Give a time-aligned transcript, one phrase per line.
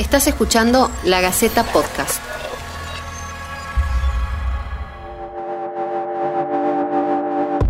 [0.00, 2.22] Estás escuchando La Gaceta Podcast.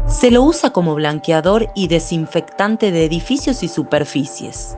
[0.07, 4.77] Se lo usa como blanqueador y desinfectante de edificios y superficies.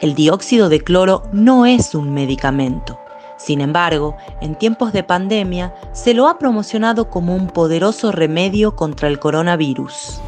[0.00, 3.00] El dióxido de cloro no es un medicamento.
[3.38, 9.08] Sin embargo, en tiempos de pandemia se lo ha promocionado como un poderoso remedio contra
[9.08, 10.20] el coronavirus.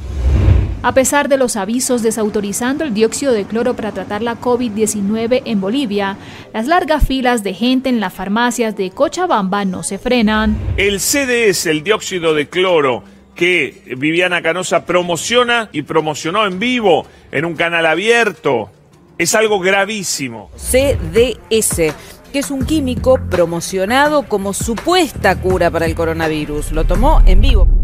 [0.86, 5.60] A pesar de los avisos desautorizando el dióxido de cloro para tratar la COVID-19 en
[5.60, 6.16] Bolivia,
[6.54, 10.56] las largas filas de gente en las farmacias de Cochabamba no se frenan.
[10.76, 13.02] El CDS, el dióxido de cloro,
[13.34, 18.70] que Viviana Canosa promociona y promocionó en vivo en un canal abierto,
[19.18, 20.52] es algo gravísimo.
[20.54, 21.92] CDS
[22.32, 26.72] que es un químico promocionado como supuesta cura para el coronavirus.
[26.72, 27.75] Lo tomó en vivo.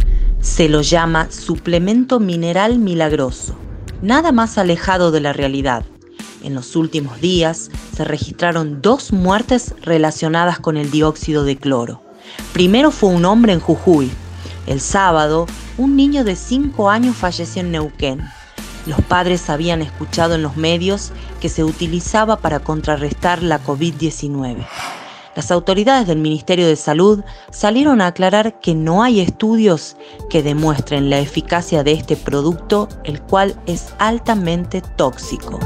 [0.43, 3.55] Se lo llama suplemento mineral milagroso,
[4.03, 5.85] nada más alejado de la realidad.
[6.43, 12.03] En los últimos días se registraron dos muertes relacionadas con el dióxido de cloro.
[12.53, 14.11] Primero fue un hombre en Jujuy.
[14.67, 15.47] El sábado,
[15.79, 18.21] un niño de 5 años falleció en Neuquén.
[18.87, 24.67] Los padres habían escuchado en los medios que se utilizaba para contrarrestar la COVID-19
[25.35, 29.97] las autoridades del Ministerio de Salud salieron a aclarar que no hay estudios
[30.29, 35.59] que demuestren la eficacia de este producto, el cual es altamente tóxico.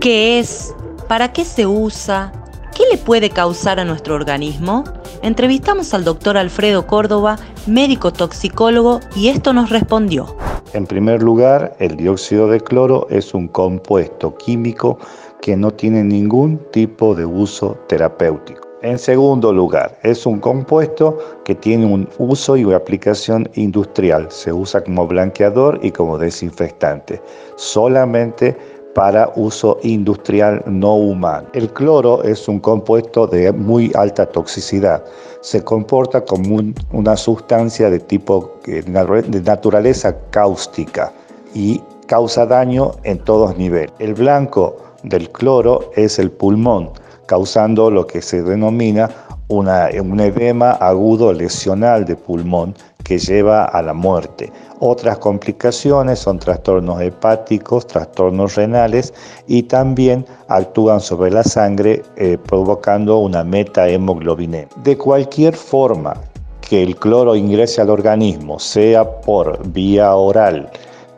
[0.00, 0.74] ¿Qué es?
[1.06, 2.32] ¿Para qué se usa?
[2.74, 4.82] ¿Qué le puede causar a nuestro organismo?
[5.22, 10.36] Entrevistamos al doctor Alfredo Córdoba, médico toxicólogo, y esto nos respondió.
[10.72, 14.98] En primer lugar, el dióxido de cloro es un compuesto químico
[15.42, 18.62] que no tiene ningún tipo de uso terapéutico.
[18.82, 24.26] En segundo lugar, es un compuesto que tiene un uso y una aplicación industrial.
[24.30, 27.20] Se usa como blanqueador y como desinfectante,
[27.56, 28.56] solamente
[28.94, 31.48] para uso industrial no humano.
[31.54, 35.04] El cloro es un compuesto de muy alta toxicidad.
[35.40, 36.60] Se comporta como
[36.92, 41.12] una sustancia de tipo eh, de naturaleza cáustica
[41.54, 43.92] y causa daño en todos niveles.
[43.98, 46.90] El blanco del cloro es el pulmón,
[47.26, 49.10] causando lo que se denomina
[49.48, 52.74] una, un edema agudo lesional de pulmón
[53.04, 54.52] que lleva a la muerte.
[54.80, 59.12] Otras complicaciones son trastornos hepáticos, trastornos renales
[59.46, 64.66] y también actúan sobre la sangre eh, provocando una metahemoglobina.
[64.82, 66.14] De cualquier forma
[66.60, 70.70] que el cloro ingrese al organismo, sea por vía oral,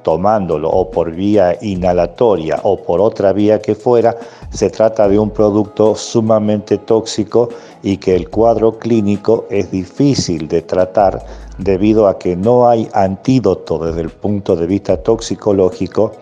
[0.04, 4.16] tomándolo o por vía inhalatoria o por otra vía que fuera,
[4.50, 7.48] se trata de un producto sumamente tóxico
[7.82, 11.24] y que el cuadro clínico es difícil de tratar
[11.58, 16.12] debido a que no hay antídoto desde el punto de vista toxicológico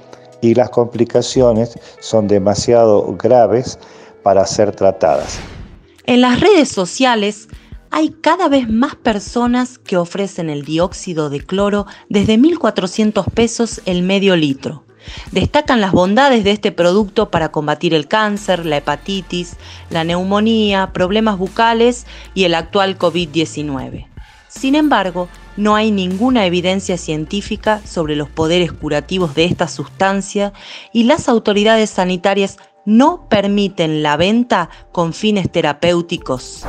[0.40, 3.78] y las complicaciones son demasiado graves
[4.22, 5.38] para ser tratadas.
[6.06, 7.48] En las redes sociales
[7.92, 14.02] hay cada vez más personas que ofrecen el dióxido de cloro desde 1.400 pesos el
[14.02, 14.84] medio litro.
[15.30, 19.56] Destacan las bondades de este producto para combatir el cáncer, la hepatitis,
[19.90, 24.06] la neumonía, problemas bucales y el actual COVID-19.
[24.48, 25.28] Sin embargo,
[25.58, 30.54] no hay ninguna evidencia científica sobre los poderes curativos de esta sustancia
[30.94, 36.64] y las autoridades sanitarias no permiten la venta con fines terapéuticos.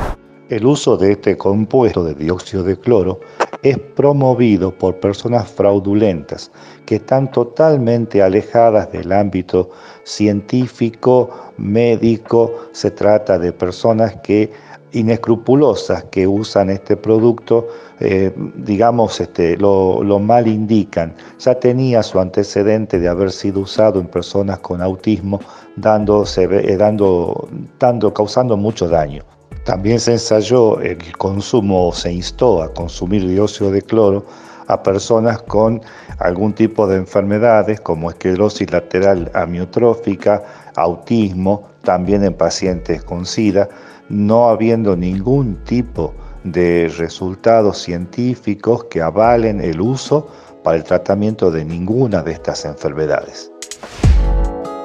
[0.54, 3.20] El uso de este compuesto de dióxido de cloro
[3.64, 6.52] es promovido por personas fraudulentas
[6.86, 9.72] que están totalmente alejadas del ámbito
[10.04, 12.52] científico, médico.
[12.72, 14.52] Se trata de personas que
[14.92, 17.68] inescrupulosas que usan este producto,
[18.00, 21.16] eh, digamos, este, lo, mal indican.
[21.40, 27.48] Ya tenía su antecedente de haber sido usado en personas con autismo, eh, dando,
[27.80, 29.24] dando, causando mucho daño.
[29.64, 34.26] También se ensayó el consumo, se instó a consumir dióxido de cloro
[34.68, 35.82] a personas con
[36.20, 40.44] algún tipo de enfermedades como esclerosis lateral amiotrófica,
[40.76, 43.70] autismo, también en pacientes con SIDA,
[44.10, 50.28] no habiendo ningún tipo de resultados científicos que avalen el uso
[50.62, 53.50] para el tratamiento de ninguna de estas enfermedades.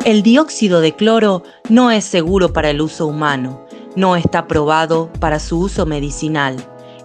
[0.05, 3.68] El dióxido de cloro no es seguro para el uso humano
[3.99, 6.57] no está probado para su uso medicinal.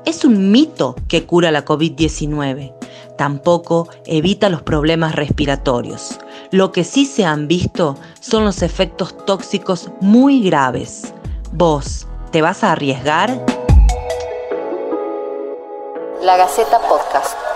[0.06, 2.72] Es un mito que cura la COVID-19.
[3.18, 6.20] Tampoco evita los problemas respiratorios.
[6.52, 11.16] Lo que sí se han visto son los efectos tóxicos muy graves.
[11.52, 13.44] ¿Vos te vas a arriesgar?
[16.22, 17.53] La Gaceta Podcast.